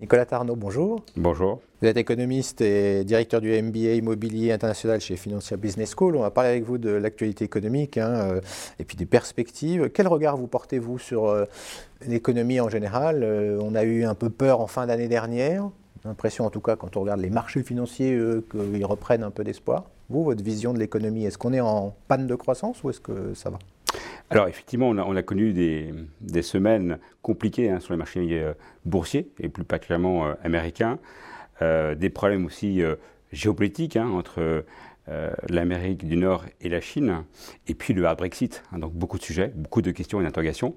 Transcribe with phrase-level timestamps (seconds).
[0.00, 1.04] Nicolas Tarnot, bonjour.
[1.14, 1.60] Bonjour.
[1.82, 6.16] Vous êtes économiste et directeur du MBA immobilier international chez Financial Business School.
[6.16, 8.40] On va parler avec vous de l'actualité économique hein, euh,
[8.78, 9.90] et puis des perspectives.
[9.92, 11.44] Quel regard vous portez-vous sur euh,
[12.06, 13.20] l'économie en général?
[13.22, 15.68] Euh, On a eu un peu peur en fin d'année dernière.
[16.06, 18.18] L'impression en tout cas quand on regarde les marchés financiers
[18.50, 19.84] qu'ils reprennent un peu d'espoir.
[20.08, 23.34] Vous, votre vision de l'économie, est-ce qu'on est en panne de croissance ou est-ce que
[23.34, 23.58] ça va?
[24.30, 28.54] Alors effectivement, on a, connu des, semaines compliquées hein, sur les marchés euh,
[28.84, 30.98] boursiers, et plus particulièrement euh, américains,
[31.62, 32.82] euh, des problèmes aussi
[33.32, 34.64] géopolitiques hein, entre
[35.48, 37.24] l'Amérique du Nord et la Chine,
[37.66, 40.76] et puis le hard Brexit, hein, donc beaucoup de sujets, beaucoup de questions et d'interrogations,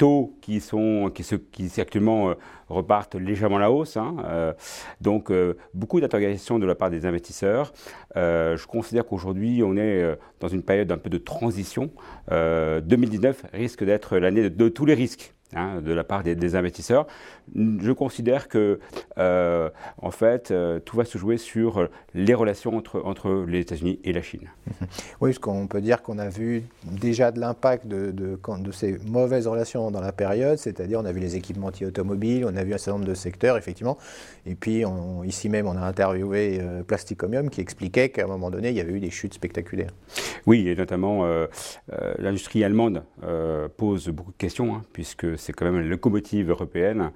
[0.00, 2.34] taux qui, sont, qui, se, qui actuellement euh,
[2.70, 3.98] repartent légèrement la hausse.
[3.98, 4.54] Hein, euh,
[5.02, 7.74] donc, euh, beaucoup d'interrogations de la part des investisseurs.
[8.16, 11.90] je considère qu'aujourd'hui, on est dans une période un peu de transition.
[12.30, 15.34] 2019 risque d'être l'année de, tous les risques.
[15.56, 17.08] Hein, de la part des, investisseurs.
[17.56, 18.78] Je considère que,
[19.18, 19.68] euh,
[19.98, 24.12] en fait, euh, tout va se jouer sur les relations entre, entre les États-Unis et
[24.12, 24.48] la Chine.
[25.20, 28.98] Oui, parce qu'on peut dire qu'on a vu déjà de l'impact de, de, de, ces
[29.06, 32.72] mauvaises relations dans la période, c'est-à-dire on a vu les équipementiers automobiles, on a vu
[32.72, 33.98] un certain nombre de secteurs, effectivement,
[34.46, 34.84] et puis
[35.24, 38.80] ici même on a interviewé euh, Plasticomium qui expliquait qu'à un moment donné il y
[38.80, 39.92] avait eu des chutes spectaculaires.
[40.46, 41.24] Oui, et notamment
[42.18, 43.04] l'industrie allemande
[43.76, 47.12] pose beaucoup de questions, hein, puisque c'est quand même une locomotive européenne.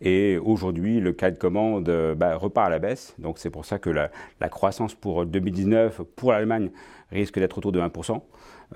[0.00, 3.14] Et aujourd'hui, le cas de commande bah, repart à la baisse.
[3.18, 4.10] Donc c'est pour ça que la,
[4.48, 6.70] croissance pour 2019 pour l'Allemagne
[7.10, 8.20] risque d'être autour de 1%.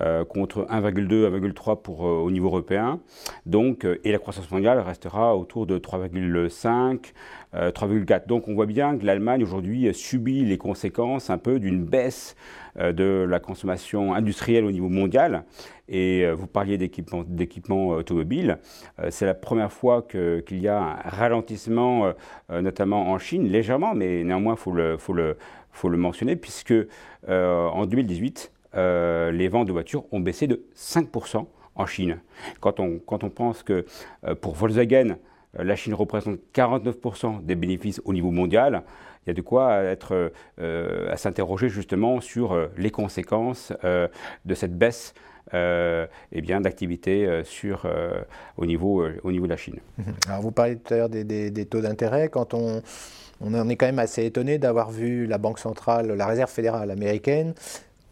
[0.01, 3.01] Euh, contre 1,2, 1,3 pour euh, au niveau européen.
[3.45, 7.13] Donc, euh, et la croissance mondiale restera autour de 3,5,
[7.55, 8.27] 3,4.
[8.27, 12.35] Donc, on voit bien que l'Allemagne aujourd'hui subit les conséquences un peu d'une baisse
[12.81, 15.45] de la consommation industrielle au niveau mondial.
[15.91, 18.57] Et vous parliez d'équipements automobiles.
[19.11, 22.11] C'est la première fois qu'il y a un ralentissement,
[22.49, 25.37] notamment en Chine, légèrement, mais néanmoins, il faut le, faut, le,
[25.73, 26.73] faut le mentionner, puisque
[27.29, 32.19] en 2018, euh, les ventes de voitures ont baissé de 5% en Chine.
[32.61, 33.85] Quand on, quand on pense que
[34.27, 35.17] euh, pour Volkswagen,
[35.59, 38.83] euh, la Chine représente 49% des bénéfices au niveau mondial,
[39.27, 45.15] il y a de quoi être, à s'interroger justement sur les conséquences de cette baisse
[45.55, 47.87] euh, eh bien, d'activité sur,
[48.57, 49.79] au, niveau, au niveau de la Chine.
[50.27, 52.31] Alors vous parlez tout à l'heure des, taux d'intérêt.
[52.31, 52.83] Quand on,
[53.41, 57.55] on est quand même assez étonné d'avoir vu la Banque centrale, la Réserve fédérale américaine,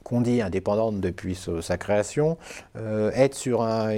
[0.04, 2.38] qu'on dit indépendante depuis sa création,
[2.76, 3.90] euh, être sur un,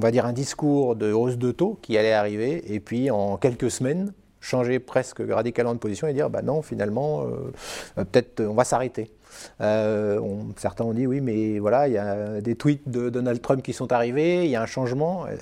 [0.00, 3.70] va dire un discours de hausse de taux qui allait arriver, et puis en quelques
[3.70, 8.64] semaines, changer presque radicalement de position et dire bah non, finalement, euh, peut-être on va
[8.64, 9.10] s'arrêter.
[9.60, 10.20] Euh,
[10.56, 13.72] certains ont dit oui, mais voilà, il y a des tweets de Donald Trump qui
[13.72, 15.26] sont arrivés, il y a un changement.
[15.26, 15.34] Euh,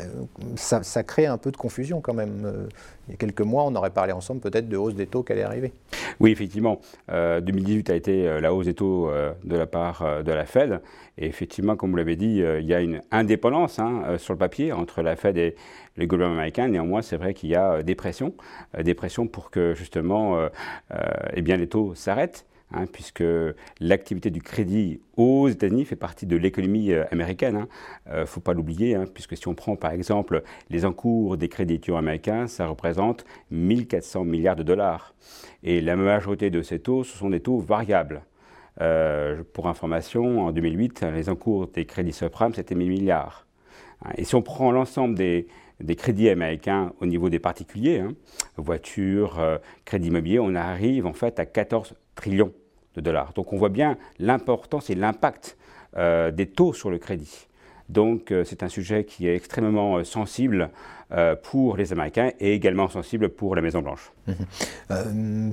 [0.56, 2.42] ça, crée un peu de confusion quand même.
[2.44, 2.68] Euh,
[3.08, 5.32] il y a quelques mois, on aurait parlé ensemble peut-être de hausse des taux qui
[5.32, 5.72] allait arriver.
[6.20, 6.78] Oui, effectivement.
[7.08, 9.10] 2018 a été la hausse des taux
[9.44, 10.82] de la part de la Fed.
[11.16, 14.72] Et effectivement, comme vous l'avez dit, il y a une indépendance hein, sur le papier
[14.72, 15.56] entre la Fed et
[15.96, 16.68] le gouvernement américain.
[16.68, 18.34] Néanmoins, c'est vrai qu'il y a des pressions,
[18.78, 20.36] des pressions pour que justement
[21.32, 22.44] eh bien, les taux s'arrêtent.
[22.70, 23.24] Hein, puisque
[23.80, 27.54] l'activité du crédit aux États-Unis fait partie de l'économie euh, américaine.
[27.54, 27.68] Il hein.
[28.08, 31.48] ne euh, faut pas l'oublier, hein, puisque si on prend par exemple les encours des
[31.48, 35.14] crédits américains, ça représente 1400 milliards de dollars.
[35.62, 38.20] Et la majorité de ces taux, ce sont des taux variables.
[38.82, 43.46] Euh, pour information, en 2008, les encours des crédits subprimes, c'était 1000 milliards.
[44.18, 45.48] Et si on prend l'ensemble des,
[45.96, 48.04] crédits américains au niveau des particuliers,
[48.58, 49.40] voitures,
[49.86, 52.52] crédits immobiliers, on arrive en fait à 14 trillions
[52.94, 53.32] de dollars.
[53.34, 55.56] Donc on voit bien l'importance et l'impact
[55.96, 57.46] euh, des taux sur le crédit.
[57.88, 60.70] Donc euh, c'est un sujet qui est extrêmement sensible
[61.42, 64.12] pour les Américains et également sensible pour la Maison-Blanche.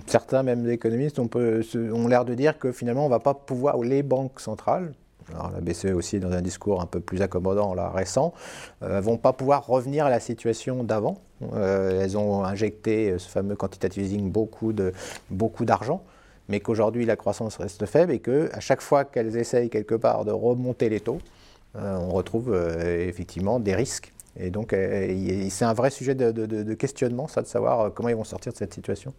[0.05, 4.03] certains, même économistes, ont, l'air de dire que finalement on ne va pas pouvoir, les
[4.03, 4.91] banques centrales,
[5.33, 8.33] alors la BCE aussi dans un discours un peu plus accommodant là, récent,
[8.81, 11.17] ne euh, vont pas pouvoir revenir à la situation d'avant.
[11.53, 14.93] Euh, elles ont injecté euh, ce fameux quantitative easing beaucoup de
[15.29, 16.03] beaucoup d'argent,
[16.49, 20.25] mais qu'aujourd'hui la croissance reste faible et que à chaque fois qu'elles essayent quelque part
[20.25, 21.19] de remonter les taux,
[21.77, 27.41] on retrouve effectivement des risques et donc, euh, c'est un vrai sujet de, questionnement, ça,
[27.41, 29.13] de savoir euh, comment ils vont sortir de cette situation.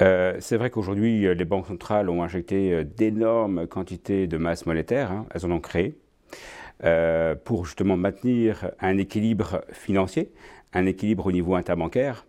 [0.00, 5.26] Euh, c'est vrai qu'aujourd'hui, les banques centrales ont injecté d'énormes quantités de masse monétaire, hein,
[5.34, 5.96] elles en ont créé,
[7.44, 10.30] pour justement maintenir un équilibre financier,
[10.72, 12.26] un équilibre au niveau interbancaire.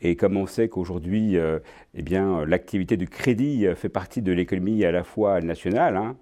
[0.00, 4.90] Et comme on sait qu'aujourd'hui, eh bien, l'activité du crédit fait partie de l'économie à
[4.92, 6.16] la fois nationale, hein,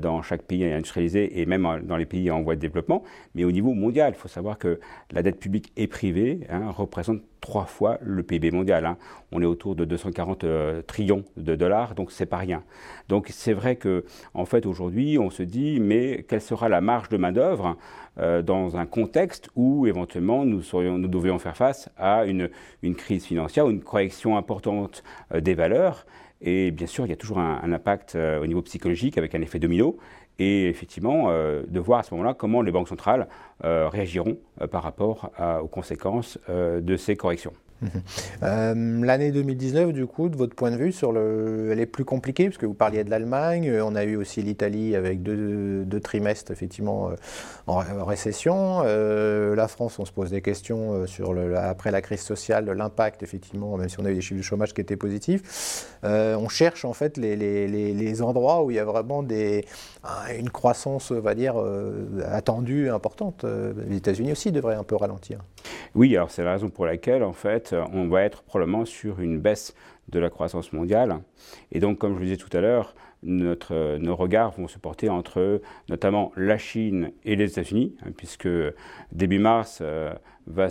[0.00, 3.02] dans chaque pays industrialisé et même dans les pays en voie de développement.
[3.34, 4.80] Mais au niveau mondial, il faut savoir que
[5.12, 8.86] la dette publique et privée hein, représente trois fois le PIB mondial.
[8.86, 8.96] Hein.
[9.30, 12.62] On est autour de 240 euh, trillions de dollars, donc c'est pas rien.
[13.08, 17.10] Donc c'est vrai que en fait aujourd'hui on se dit mais quelle sera la marge
[17.10, 17.76] de main d'œuvre
[18.18, 22.48] euh, dans un contexte où éventuellement nous, serions, devrions faire face à une,
[22.96, 25.04] crise financière une correction importante
[25.34, 26.06] euh, des valeurs?
[26.44, 29.58] Et bien sûr, il y a toujours un, impact au niveau psychologique avec un effet
[29.58, 29.96] domino
[30.38, 33.28] et effectivement de voir à ce moment-là comment les banques centrales
[33.62, 34.36] réagiront
[34.70, 35.30] par rapport
[35.62, 37.54] aux conséquences de ces corrections.
[38.42, 40.94] Euh, l'année 2019, du coup, de votre point de vue,
[41.70, 44.42] elle est plus compliquée, parce que vous parliez de l'Allemagne, euh, on a eu aussi
[44.42, 47.14] l'Italie avec deux, trimestres, effectivement, euh,
[47.66, 48.82] en, récession.
[48.82, 53.88] la France, on se pose des questions sur après la crise sociale, l'impact, effectivement, même
[53.88, 55.86] si on a eu des chiffres de chômage qui étaient positifs.
[56.02, 61.34] on cherche, en fait, les, endroits où il y a vraiment une croissance, on va
[61.34, 61.56] dire,
[62.26, 63.44] attendue, importante.
[63.88, 65.38] Les États-Unis aussi devraient un peu ralentir.
[65.94, 69.38] Oui, alors c'est la raison pour laquelle, en fait, on va être probablement sur une
[69.38, 69.74] baisse
[70.08, 71.20] de la croissance mondiale.
[71.72, 72.94] Et donc, comme je le disais tout à l'heure,
[73.24, 78.48] nos regards vont se porter entre notamment la Chine et les États-Unis, hein, puisque
[79.12, 80.12] début mars euh,
[80.46, 80.68] va,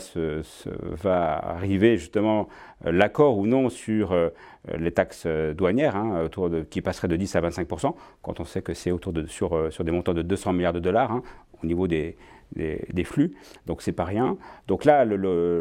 [1.02, 2.48] va, arriver justement
[2.86, 4.30] euh, l'accord ou non sur euh,
[4.78, 6.30] les taxes douanières, hein,
[6.70, 9.84] qui passeraient de 10 à 25% quand on sait que c'est autour de sur, sur
[9.84, 11.24] des montants de 200 milliards de dollars hein,
[11.64, 12.16] au niveau des,
[12.56, 13.34] des, flux,
[13.66, 14.38] donc c'est pas rien.
[14.68, 15.06] Donc là,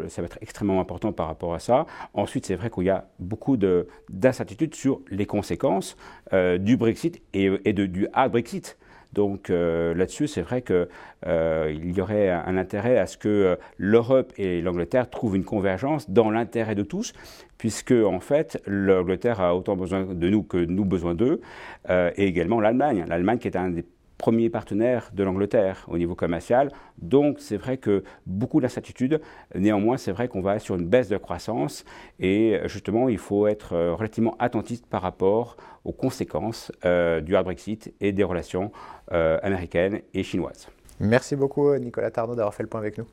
[0.09, 1.87] ça va être extrêmement important par rapport à ça.
[2.15, 5.97] Ensuite, c'est vrai qu'il y a beaucoup d'incertitudes sur les conséquences
[6.33, 8.79] euh, du Brexit et, et de, du hard Brexit.
[9.13, 10.89] Donc euh, là-dessus, c'est vrai qu'il
[11.27, 16.31] euh, y aurait un, intérêt à ce que l'Europe et l'Angleterre trouvent une convergence dans
[16.31, 17.13] l'intérêt de tous,
[17.59, 21.43] puisque en fait, l'Angleterre a autant besoin de nous que nous besoin d'eux,
[21.91, 23.05] et également l'Allemagne.
[23.07, 23.85] L'Allemagne qui est un des
[24.23, 26.71] premier partenaire de l'Angleterre au niveau commercial.
[26.99, 29.21] Donc c'est vrai que beaucoup d'incertitudes.
[29.57, 31.85] Néanmoins, c'est vrai qu'on va sur une baisse de croissance
[32.21, 37.47] et justement, il faut être euh, relativement attentif par rapport aux conséquences euh, du hard
[37.47, 38.71] Brexit et des relations
[39.11, 40.69] euh, américaines et chinoises.
[41.01, 43.07] Merci beaucoup Nicolas Tarnaud d'avoir fait le point avec nous.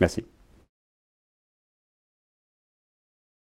[0.00, 0.24] Merci.